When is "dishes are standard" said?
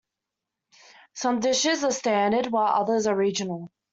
1.41-2.47